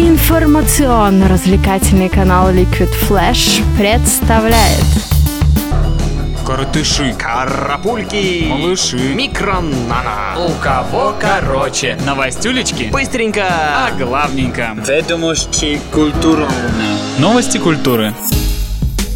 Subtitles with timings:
[0.00, 4.82] Информационно-развлекательный канал Liquid Flash представляет
[6.46, 10.36] Коротыши, Карапульки, малыши, микронана.
[10.38, 11.98] у кого короче.
[12.06, 13.44] Новостюлечки Быстренько.
[13.86, 14.82] о главненьком.
[14.82, 16.48] Ведомости культурно.
[17.18, 18.14] Новости культуры.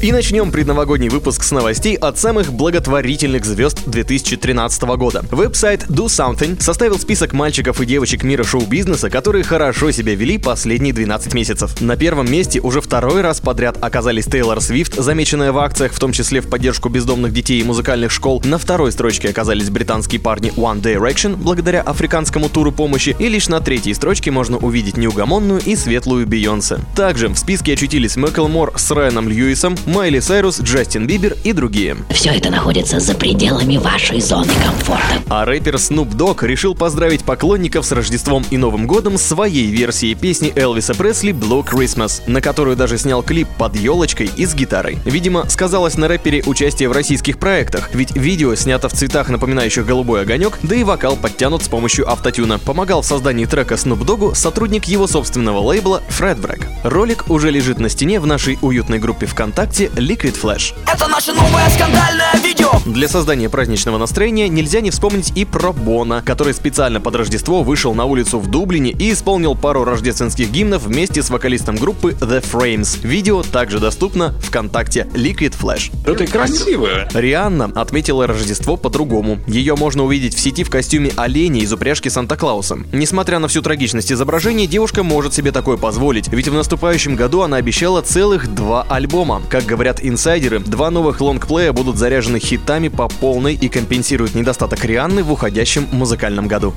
[0.00, 5.24] И начнем предновогодний выпуск с новостей от самых благотворительных звезд 2013 года.
[5.32, 10.92] Веб-сайт Do Something составил список мальчиков и девочек мира шоу-бизнеса, которые хорошо себя вели последние
[10.92, 11.80] 12 месяцев.
[11.80, 16.12] На первом месте уже второй раз подряд оказались Тейлор Свифт, замеченная в акциях, в том
[16.12, 18.40] числе в поддержку бездомных детей и музыкальных школ.
[18.44, 23.60] На второй строчке оказались британские парни One Direction, благодаря африканскому туру помощи, и лишь на
[23.60, 26.78] третьей строчке можно увидеть неугомонную и светлую Бейонсе.
[26.94, 31.96] Также в списке очутились Мэклмор с Райаном Льюисом, Майли Сайрус, Джастин Бибер и другие.
[32.10, 35.22] Все это находится за пределами вашей зоны комфорта.
[35.30, 40.52] А рэпер Snoop Dogg решил поздравить поклонников с Рождеством и Новым годом своей версией песни
[40.54, 44.98] Элвиса Пресли «Blue Christmas», на которую даже снял клип под елочкой и с гитарой.
[45.06, 50.20] Видимо, сказалось на рэпере участие в российских проектах, ведь видео снято в цветах, напоминающих голубой
[50.20, 52.58] огонек, да и вокал подтянут с помощью автотюна.
[52.58, 56.68] Помогал в создании трека Snoop Dogg'у сотрудник его собственного лейбла Фред Брэг.
[56.84, 60.74] Ролик уже лежит на стене в нашей уютной группе ВКонтакте Liquid Flash.
[60.86, 62.70] Это наше новое скандальное видео!
[62.86, 67.94] Для создания праздничного настроения нельзя не вспомнить и про Бона, который специально под Рождество вышел
[67.94, 72.98] на улицу в Дублине и исполнил пару рождественских гимнов вместе с вокалистом группы The Frames.
[73.06, 75.92] Видео также доступно ВКонтакте Liquid Flash.
[76.04, 77.08] Это красиво.
[77.14, 79.38] Рианна отметила Рождество по-другому.
[79.46, 82.78] Ее можно увидеть в сети в костюме оленя из упряжки Санта-Клауса.
[82.92, 87.58] Несмотря на всю трагичность изображения, девушка может себе такое позволить, ведь в наступающем году она
[87.58, 89.42] обещала целых два альбома.
[89.48, 95.22] Как говорят инсайдеры, два новых лонгплея будут заряжены хитами по полной и компенсируют недостаток Рианны
[95.22, 96.74] в уходящем музыкальном году.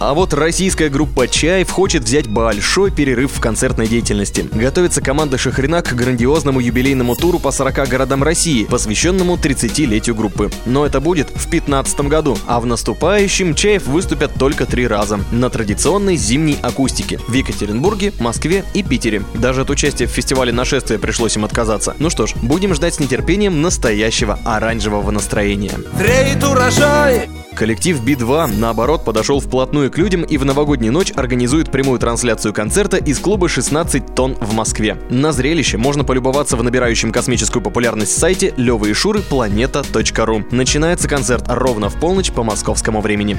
[0.00, 4.48] А вот российская группа «Чаев» хочет взять большой перерыв в концертной деятельности.
[4.52, 10.50] Готовится команда Шахрина к грандиозному юбилейному туру по 40 городам России, посвященному 30-летию группы.
[10.66, 15.50] Но это будет в 2015 году, а в наступающем «Чаев» выступят только три раза на
[15.50, 19.22] традиционной зимней акустике в Екатеринбурге, Москве и Питере.
[19.34, 21.94] Даже от участия в фестивале нашествия пришлось им отказаться.
[21.98, 25.72] Ну что ж, будем ждать с нетерпением настоящего оранжевого настроения.
[25.98, 27.28] Треет урожай!
[27.54, 32.96] Коллектив Би-2, наоборот, подошел вплотную к людям и в новогоднюю ночь организует прямую трансляцию концерта
[32.96, 34.96] из клуба 16 тонн в Москве.
[35.10, 40.44] На зрелище можно полюбоваться в набирающем космическую популярность сайте Лёва и Шуры Планета.ру.
[40.50, 43.36] Начинается концерт ровно в полночь по московскому времени.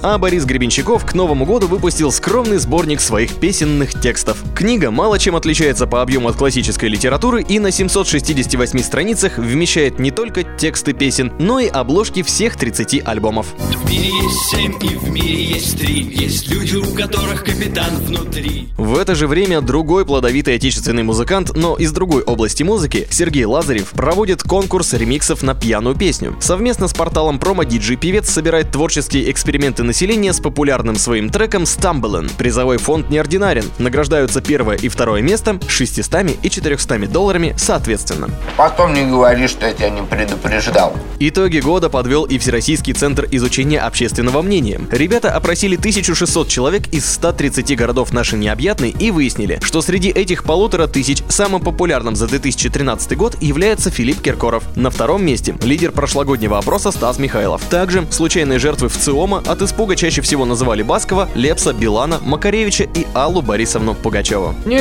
[0.00, 4.38] А Борис Гребенщиков к Новому году выпустил скромный сборник своих песенных текстов.
[4.54, 10.12] Книга мало чем отличается по объему от классической литературы и на 768 страницах вмещает не
[10.12, 13.48] только тексты песен, но и обложки всех 30 альбомов.
[13.58, 16.02] В мире есть семь, и в мире есть три.
[16.02, 18.68] Есть люди, у которых капитан внутри.
[18.76, 23.90] В это же время другой плодовитый отечественный музыкант, но из другой области музыки, Сергей Лазарев,
[23.90, 26.36] проводит конкурс ремиксов на пьяную песню.
[26.40, 32.30] Совместно с порталом промо DJ Певец собирает творческие эксперименты населения с популярным своим треком Stumbling.
[32.36, 33.64] Призовой фонд неординарен.
[33.78, 38.28] Награждаются первое и второе место 600 и 400 долларами соответственно.
[38.56, 40.94] Потом не говори, что я тебя не предупреждал.
[41.18, 44.80] Итоги года подвел и Всероссийский центр изучения общественного мнения.
[44.92, 50.86] Ребята опросили 1600 человек из 130 городов нашей необъятной и выяснили, что среди этих полутора
[50.86, 54.64] тысяч самым популярным за 2013 год является Филипп Киркоров.
[54.76, 57.62] На втором месте лидер прошлогоднего опроса Стас Михайлов.
[57.70, 63.06] Также случайные жертвы в ЦИОМа от испуга чаще всего называли Баскова, Лепса, Билана, Макаревича и
[63.14, 64.56] Аллу Борисовну Пугачеву.
[64.66, 64.74] Ну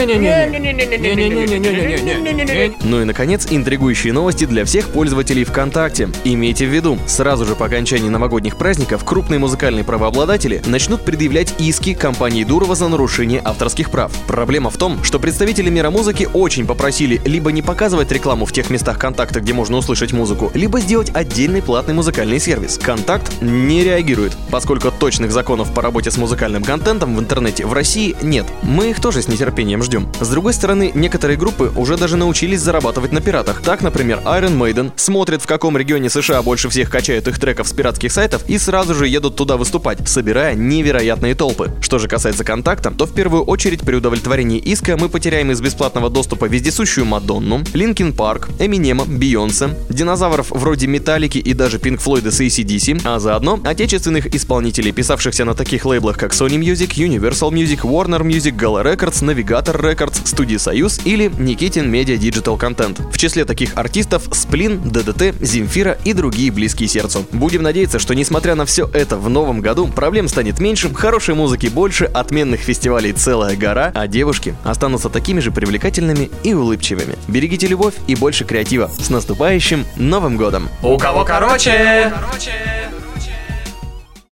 [3.01, 6.09] и, наконец, интригующие новости для всех пользователей ВКонтакте.
[6.23, 11.93] Имейте в виду, сразу же по окончании новогодних праздников крупные музыкальные правообладатели начнут предъявлять иски
[11.93, 14.11] компании Дурова за нарушение авторских прав.
[14.25, 18.71] Проблема в том, что представители мира музыки очень попросили либо не показывать рекламу в тех
[18.71, 22.79] местах контакта, где можно услышать музыку, либо сделать отдельный платный музыкальный сервис.
[22.81, 28.15] Контакт не реагирует, поскольку точных законов по работе с музыкальным контентом в интернете в России
[28.21, 28.45] нет.
[28.61, 30.07] Мы их тоже с нетерпением ждем.
[30.19, 33.61] С другой стороны, некоторые группы уже даже научились зарабатывать на пиратах.
[33.61, 37.73] Так, например, Iron Maiden смотрит, в каком регионе США больше всех качают их треков с
[37.73, 41.71] пиратских сайтов и сразу же едут туда выступать, собирая невероятные толпы.
[41.81, 46.09] Что же касается контакта, то в первую очередь при удовлетворении иска мы потеряем из бесплатного
[46.09, 52.39] доступа вездесущую Мадонну, Linkin Park, Эминема, Бейонсе, динозавров вроде Металлики и даже Пинк Флойда с
[52.41, 57.81] ACDC, а заодно отечественных исполнителей исполнителей, писавшихся на таких лейблах, как Sony Music, Universal Music,
[57.81, 63.11] Warner Music, Gala Records, Navigator Records, Студия Союз или Никитин Media Digital Content.
[63.11, 67.25] В числе таких артистов Сплин, ДДТ, Земфира и другие близкие сердцу.
[67.31, 71.67] Будем надеяться, что несмотря на все это в новом году, проблем станет меньше, хорошей музыки
[71.67, 77.15] больше, отменных фестивалей целая гора, а девушки останутся такими же привлекательными и улыбчивыми.
[77.27, 78.91] Берегите любовь и больше креатива.
[78.99, 80.69] С наступающим Новым годом!
[80.83, 82.13] У кого короче?
[82.13, 82.76] короче.